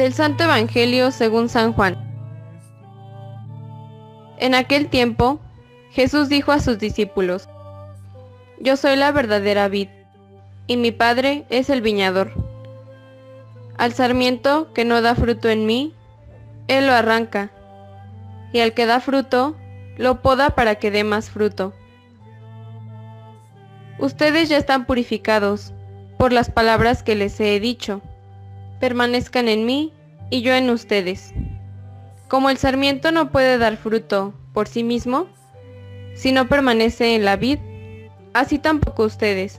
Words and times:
Del 0.00 0.14
Santo 0.14 0.44
Evangelio 0.44 1.10
según 1.10 1.50
San 1.50 1.74
Juan. 1.74 1.94
En 4.38 4.54
aquel 4.54 4.88
tiempo, 4.88 5.40
Jesús 5.90 6.30
dijo 6.30 6.52
a 6.52 6.60
sus 6.60 6.78
discípulos, 6.78 7.50
Yo 8.58 8.78
soy 8.78 8.96
la 8.96 9.12
verdadera 9.12 9.68
vid, 9.68 9.90
y 10.66 10.78
mi 10.78 10.90
Padre 10.90 11.44
es 11.50 11.68
el 11.68 11.82
viñador. 11.82 12.32
Al 13.76 13.92
sarmiento 13.92 14.72
que 14.72 14.86
no 14.86 15.02
da 15.02 15.14
fruto 15.14 15.50
en 15.50 15.66
mí, 15.66 15.94
Él 16.66 16.86
lo 16.86 16.94
arranca, 16.94 17.50
y 18.54 18.60
al 18.60 18.72
que 18.72 18.86
da 18.86 19.00
fruto, 19.00 19.54
lo 19.98 20.22
poda 20.22 20.54
para 20.54 20.76
que 20.76 20.90
dé 20.90 21.04
más 21.04 21.28
fruto. 21.28 21.74
Ustedes 23.98 24.48
ya 24.48 24.56
están 24.56 24.86
purificados 24.86 25.74
por 26.16 26.32
las 26.32 26.50
palabras 26.50 27.02
que 27.02 27.16
les 27.16 27.38
he 27.38 27.60
dicho 27.60 28.00
permanezcan 28.80 29.48
en 29.48 29.66
mí 29.66 29.92
y 30.30 30.42
yo 30.42 30.54
en 30.54 30.70
ustedes. 30.70 31.32
Como 32.28 32.50
el 32.50 32.56
sarmiento 32.56 33.12
no 33.12 33.30
puede 33.30 33.58
dar 33.58 33.76
fruto 33.76 34.34
por 34.52 34.66
sí 34.66 34.82
mismo, 34.82 35.26
si 36.14 36.32
no 36.32 36.48
permanece 36.48 37.14
en 37.14 37.24
la 37.24 37.36
vid, 37.36 37.58
así 38.32 38.58
tampoco 38.58 39.04
ustedes, 39.04 39.58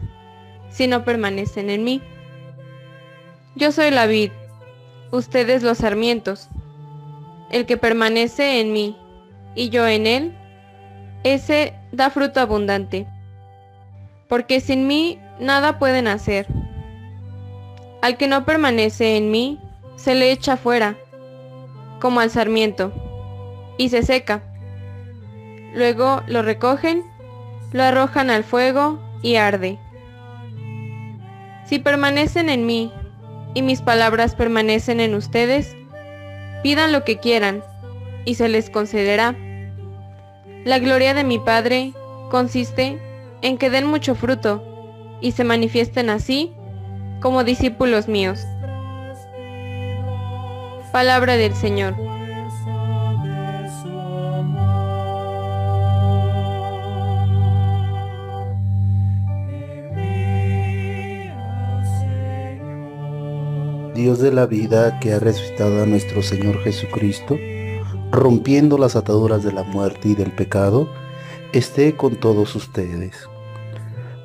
si 0.70 0.88
no 0.88 1.06
permanecen 1.06 1.70
en 1.70 1.84
mí. 1.84 2.02
Yo 3.56 3.72
soy 3.72 3.92
la 3.92 4.06
vid, 4.06 4.32
ustedes 5.12 5.64
los 5.64 5.80
sarmientos. 5.80 6.50
El 7.52 7.66
que 7.66 7.78
permanece 7.78 8.62
en 8.62 8.72
mí 8.72 8.96
y 9.56 9.70
yo 9.70 9.86
en 9.86 10.08
él, 10.08 10.38
ese 11.24 11.74
da 11.92 12.10
fruto 12.10 12.40
abundante, 12.40 13.06
porque 14.30 14.62
sin 14.62 14.88
mí 14.88 15.20
nada 15.40 15.78
pueden 15.78 16.08
hacer. 16.08 16.48
Al 18.02 18.18
que 18.18 18.28
no 18.28 18.46
permanece 18.46 19.16
en 19.16 19.30
mí, 19.30 19.60
se 19.96 20.16
le 20.16 20.32
echa 20.32 20.58
fuera, 20.58 20.98
como 22.00 22.20
al 22.20 22.32
sarmiento, 22.32 22.92
y 23.78 23.90
se 23.90 24.02
seca. 24.02 24.44
Luego 25.76 26.24
lo 26.28 26.42
recogen, 26.42 27.04
lo 27.72 27.84
arrojan 27.84 28.32
al 28.32 28.44
fuego 28.44 29.00
y 29.22 29.36
arde. 29.36 29.78
Si 31.66 31.78
permanecen 31.78 32.50
en 32.50 32.66
mí 32.66 32.92
y 33.54 33.62
mis 33.62 33.82
palabras 33.82 34.36
permanecen 34.36 35.00
en 35.00 35.14
ustedes, 35.14 35.76
pidan 36.64 36.92
lo 36.92 37.04
que 37.04 37.20
quieran 37.20 37.64
y 38.26 38.36
se 38.36 38.50
les 38.50 38.70
concederá. 38.70 39.36
La 40.66 40.80
gloria 40.80 41.14
de 41.14 41.24
mi 41.24 41.38
Padre 41.38 41.94
consiste 42.30 43.00
en 43.42 43.58
que 43.58 43.70
den 43.70 43.86
mucho 43.86 44.16
fruto 44.16 44.64
y 45.22 45.32
se 45.34 45.44
manifiesten 45.44 46.10
así 46.10 46.52
como 47.22 47.44
discípulos 47.44 48.08
míos. 48.08 48.46
Palabra 50.92 51.38
del 51.38 51.54
Señor. 51.56 51.96
Dios 63.94 64.20
de 64.20 64.32
la 64.32 64.48
vida 64.48 65.00
que 65.00 65.14
ha 65.14 65.20
resucitado 65.20 65.84
a 65.84 65.86
nuestro 65.86 66.24
Señor 66.24 66.60
Jesucristo, 66.64 67.38
rompiendo 68.12 68.80
las 68.80 68.96
ataduras 68.96 69.44
de 69.44 69.52
la 69.52 69.62
muerte 69.64 70.10
y 70.10 70.16
del 70.16 70.32
pecado, 70.32 70.90
esté 71.54 71.96
con 71.96 72.16
todos 72.16 72.56
ustedes. 72.56 73.30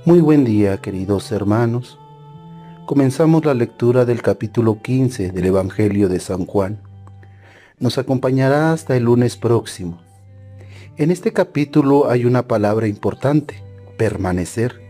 Muy 0.07 0.21
buen 0.21 0.45
día, 0.45 0.79
queridos 0.79 1.31
hermanos. 1.31 1.99
Comenzamos 2.87 3.45
la 3.45 3.53
lectura 3.53 4.05
del 4.05 4.23
capítulo 4.23 4.81
15 4.81 5.33
del 5.33 5.47
Evangelio 5.47 6.09
de 6.09 6.21
San 6.21 6.47
Juan. 6.47 6.79
Nos 7.81 7.99
acompañará 7.99 8.73
hasta 8.73 8.97
el 8.97 9.03
lunes 9.03 9.37
próximo. 9.37 9.99
En 10.97 11.11
este 11.11 11.33
capítulo 11.33 12.09
hay 12.09 12.27
una 12.27 12.47
palabra 12.47 12.87
importante, 12.87 13.61
permanecer. 13.99 14.81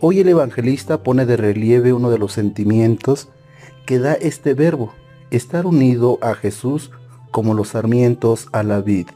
Hoy 0.00 0.18
el 0.18 0.30
evangelista 0.30 1.04
pone 1.04 1.24
de 1.24 1.36
relieve 1.36 1.92
uno 1.92 2.10
de 2.10 2.18
los 2.18 2.32
sentimientos 2.32 3.28
que 3.86 4.00
da 4.00 4.14
este 4.14 4.54
verbo, 4.54 4.92
estar 5.30 5.64
unido 5.64 6.18
a 6.22 6.34
Jesús 6.34 6.90
como 7.30 7.54
los 7.54 7.68
sarmientos 7.68 8.48
a 8.50 8.64
la 8.64 8.80
vid. 8.80 9.06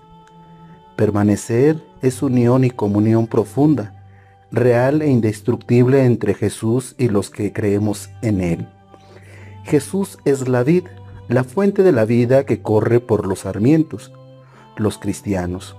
Permanecer 0.94 1.82
es 2.02 2.22
unión 2.22 2.62
y 2.62 2.70
comunión 2.70 3.26
profunda, 3.26 3.95
real 4.50 5.02
e 5.02 5.10
indestructible 5.10 6.04
entre 6.04 6.34
Jesús 6.34 6.94
y 6.98 7.08
los 7.08 7.30
que 7.30 7.52
creemos 7.52 8.10
en 8.22 8.40
Él. 8.40 8.68
Jesús 9.64 10.18
es 10.24 10.48
la 10.48 10.62
vid, 10.62 10.84
la 11.28 11.44
fuente 11.44 11.82
de 11.82 11.92
la 11.92 12.04
vida 12.04 12.46
que 12.46 12.62
corre 12.62 13.00
por 13.00 13.26
los 13.26 13.40
sarmientos, 13.40 14.12
los 14.76 14.98
cristianos. 14.98 15.76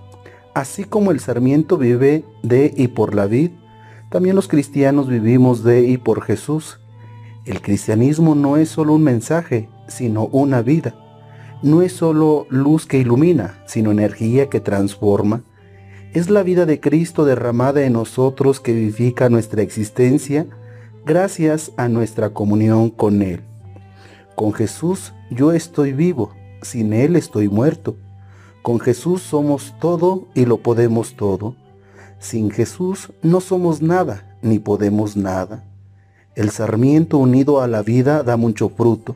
Así 0.53 0.83
como 0.83 1.11
el 1.11 1.19
sarmiento 1.19 1.77
vive 1.77 2.25
de 2.43 2.73
y 2.75 2.89
por 2.89 3.15
la 3.15 3.27
vid, 3.27 3.51
también 4.09 4.35
los 4.35 4.47
cristianos 4.47 5.07
vivimos 5.07 5.63
de 5.63 5.83
y 5.83 5.97
por 5.97 6.21
Jesús. 6.21 6.79
El 7.45 7.61
cristianismo 7.61 8.35
no 8.35 8.57
es 8.57 8.69
solo 8.69 8.93
un 8.93 9.03
mensaje, 9.03 9.69
sino 9.87 10.25
una 10.25 10.61
vida. 10.61 10.95
No 11.61 11.81
es 11.81 11.93
solo 11.93 12.45
luz 12.49 12.85
que 12.85 12.99
ilumina, 12.99 13.61
sino 13.65 13.91
energía 13.91 14.49
que 14.49 14.59
transforma, 14.59 15.43
es 16.13 16.29
la 16.29 16.43
vida 16.43 16.65
de 16.65 16.79
Cristo 16.79 17.25
derramada 17.25 17.83
en 17.83 17.93
nosotros 17.93 18.59
que 18.59 18.73
vivifica 18.73 19.29
nuestra 19.29 19.61
existencia 19.61 20.47
gracias 21.05 21.71
a 21.77 21.87
nuestra 21.89 22.29
comunión 22.29 22.89
con 22.89 23.21
Él. 23.21 23.41
Con 24.35 24.53
Jesús 24.53 25.13
yo 25.29 25.51
estoy 25.51 25.93
vivo, 25.93 26.31
sin 26.61 26.93
Él 26.93 27.15
estoy 27.15 27.49
muerto. 27.49 27.95
Con 28.61 28.79
Jesús 28.79 29.21
somos 29.21 29.75
todo 29.79 30.27
y 30.33 30.45
lo 30.45 30.57
podemos 30.57 31.15
todo. 31.15 31.55
Sin 32.19 32.51
Jesús 32.51 33.11
no 33.21 33.41
somos 33.41 33.81
nada 33.81 34.37
ni 34.41 34.59
podemos 34.59 35.15
nada. 35.15 35.63
El 36.35 36.51
sarmiento 36.51 37.17
unido 37.17 37.61
a 37.61 37.67
la 37.67 37.81
vida 37.81 38.23
da 38.23 38.37
mucho 38.37 38.69
fruto. 38.69 39.15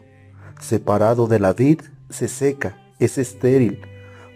Separado 0.59 1.28
de 1.28 1.40
la 1.40 1.53
vid 1.53 1.81
se 2.09 2.28
seca, 2.28 2.78
es 3.00 3.18
estéril, 3.18 3.80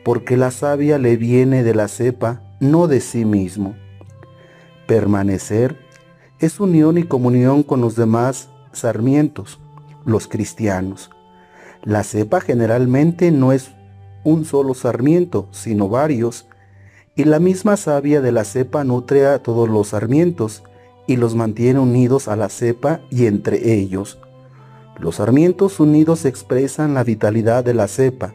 porque 0.03 0.37
la 0.37 0.51
savia 0.51 0.97
le 0.97 1.17
viene 1.17 1.63
de 1.63 1.75
la 1.75 1.87
cepa 1.87 2.44
no 2.59 2.87
de 2.87 3.01
sí 3.01 3.25
mismo. 3.25 3.75
Permanecer 4.87 5.77
es 6.39 6.59
unión 6.59 6.97
y 6.97 7.03
comunión 7.03 7.63
con 7.63 7.81
los 7.81 7.95
demás 7.95 8.49
sarmientos, 8.71 9.59
los 10.05 10.27
cristianos. 10.27 11.09
La 11.83 12.03
cepa 12.03 12.41
generalmente 12.41 13.31
no 13.31 13.51
es 13.51 13.71
un 14.23 14.45
solo 14.45 14.73
sarmiento, 14.73 15.47
sino 15.51 15.87
varios, 15.87 16.47
y 17.15 17.23
la 17.23 17.39
misma 17.39 17.77
savia 17.77 18.21
de 18.21 18.31
la 18.31 18.43
cepa 18.43 18.83
nutre 18.83 19.25
a 19.25 19.41
todos 19.41 19.69
los 19.69 19.89
sarmientos 19.89 20.63
y 21.07 21.15
los 21.15 21.35
mantiene 21.35 21.79
unidos 21.79 22.27
a 22.27 22.35
la 22.35 22.49
cepa 22.49 23.01
y 23.09 23.27
entre 23.27 23.73
ellos. 23.73 24.19
Los 24.99 25.15
sarmientos 25.15 25.79
unidos 25.79 26.25
expresan 26.25 26.93
la 26.93 27.03
vitalidad 27.03 27.63
de 27.63 27.73
la 27.73 27.87
cepa. 27.87 28.33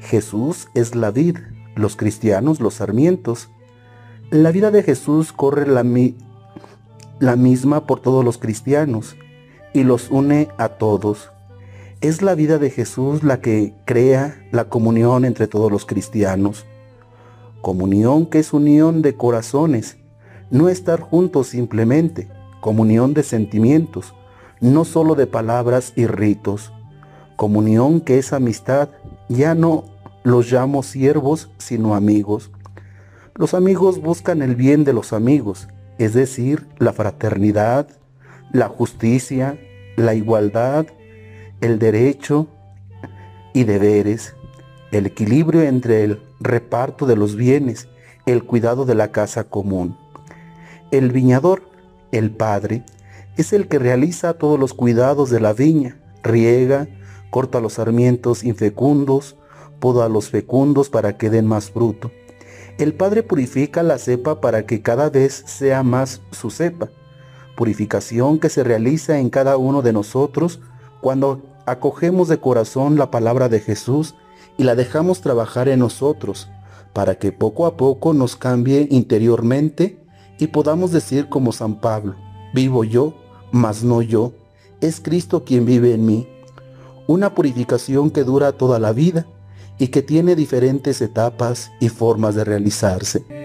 Jesús 0.00 0.68
es 0.74 0.94
la 0.94 1.10
vid, 1.10 1.36
los 1.74 1.96
cristianos 1.96 2.60
los 2.60 2.74
sarmientos. 2.74 3.50
La 4.30 4.52
vida 4.52 4.70
de 4.70 4.82
Jesús 4.82 5.32
corre 5.32 5.66
la, 5.66 5.82
misma 7.36 7.86
por 7.86 8.00
todos 8.00 8.24
los 8.24 8.38
cristianos 8.38 9.16
y 9.72 9.82
los 9.82 10.10
une 10.10 10.48
a 10.58 10.70
todos. 10.70 11.30
Es 12.00 12.22
la 12.22 12.34
vida 12.34 12.58
de 12.58 12.70
Jesús 12.70 13.22
la 13.22 13.40
que 13.40 13.74
crea 13.84 14.42
la 14.52 14.68
comunión 14.68 15.24
entre 15.24 15.46
todos 15.48 15.70
los 15.70 15.84
cristianos. 15.84 16.64
Comunión 17.60 18.26
que 18.26 18.38
es 18.38 18.52
unión 18.52 19.02
de 19.02 19.16
corazones, 19.16 19.98
no 20.50 20.68
estar 20.68 21.00
juntos 21.00 21.48
simplemente, 21.48 22.28
comunión 22.60 23.12
de 23.12 23.22
sentimientos, 23.22 24.14
no 24.60 24.84
solo 24.84 25.14
de 25.14 25.26
palabras 25.26 25.92
y 25.94 26.06
ritos. 26.06 26.72
Comunión 27.36 28.00
que 28.00 28.18
es 28.18 28.32
amistad, 28.32 28.90
ya 29.28 29.54
no 29.54 29.84
los 30.22 30.50
llamo 30.50 30.82
siervos, 30.82 31.50
sino 31.58 31.94
amigos. 31.94 32.50
Los 33.34 33.54
amigos 33.54 34.00
buscan 34.00 34.42
el 34.42 34.54
bien 34.54 34.84
de 34.84 34.92
los 34.92 35.12
amigos, 35.12 35.68
es 35.98 36.14
decir, 36.14 36.66
la 36.78 36.92
fraternidad, 36.92 37.88
la 38.52 38.68
justicia, 38.68 39.58
la 39.96 40.14
igualdad, 40.14 40.86
el 41.60 41.78
derecho 41.78 42.48
y 43.54 43.64
deberes, 43.64 44.34
el 44.92 45.06
equilibrio 45.06 45.62
entre 45.62 46.04
el 46.04 46.20
reparto 46.40 47.06
de 47.06 47.16
los 47.16 47.36
bienes, 47.36 47.88
el 48.26 48.44
cuidado 48.44 48.84
de 48.84 48.94
la 48.94 49.12
casa 49.12 49.44
común. 49.44 49.96
El 50.90 51.10
viñador, 51.10 51.62
el 52.12 52.30
padre, 52.30 52.84
es 53.36 53.52
el 53.52 53.68
que 53.68 53.78
realiza 53.78 54.34
todos 54.34 54.58
los 54.58 54.74
cuidados 54.74 55.30
de 55.30 55.40
la 55.40 55.52
viña, 55.52 55.98
riega, 56.22 56.88
corta 57.30 57.60
los 57.60 57.74
sarmientos 57.74 58.44
infecundos, 58.44 59.36
poda 59.80 60.04
a 60.04 60.08
los 60.08 60.30
fecundos 60.30 60.88
para 60.88 61.16
que 61.16 61.30
den 61.30 61.46
más 61.46 61.70
fruto. 61.70 62.12
El 62.78 62.94
Padre 62.94 63.22
purifica 63.22 63.82
la 63.82 63.98
cepa 63.98 64.40
para 64.40 64.64
que 64.64 64.80
cada 64.80 65.10
vez 65.10 65.42
sea 65.46 65.82
más 65.82 66.22
su 66.30 66.50
cepa. 66.50 66.88
Purificación 67.56 68.38
que 68.38 68.48
se 68.48 68.64
realiza 68.64 69.18
en 69.18 69.28
cada 69.28 69.56
uno 69.56 69.82
de 69.82 69.92
nosotros 69.92 70.60
cuando 71.00 71.42
acogemos 71.66 72.28
de 72.28 72.38
corazón 72.38 72.96
la 72.96 73.10
palabra 73.10 73.48
de 73.48 73.60
Jesús 73.60 74.14
y 74.56 74.64
la 74.64 74.74
dejamos 74.74 75.20
trabajar 75.20 75.68
en 75.68 75.80
nosotros 75.80 76.48
para 76.92 77.16
que 77.16 77.32
poco 77.32 77.66
a 77.66 77.76
poco 77.76 78.14
nos 78.14 78.36
cambie 78.36 78.88
interiormente 78.90 79.98
y 80.38 80.48
podamos 80.48 80.90
decir 80.90 81.28
como 81.28 81.52
San 81.52 81.80
Pablo, 81.80 82.14
vivo 82.54 82.84
yo, 82.84 83.14
mas 83.52 83.84
no 83.84 84.00
yo, 84.02 84.32
es 84.80 85.00
Cristo 85.00 85.44
quien 85.44 85.66
vive 85.66 85.94
en 85.94 86.06
mí. 86.06 86.28
Una 87.06 87.34
purificación 87.34 88.10
que 88.10 88.24
dura 88.24 88.52
toda 88.52 88.78
la 88.78 88.92
vida 88.92 89.26
y 89.80 89.88
que 89.88 90.02
tiene 90.02 90.36
diferentes 90.36 91.00
etapas 91.00 91.72
y 91.80 91.88
formas 91.88 92.34
de 92.36 92.44
realizarse. 92.44 93.39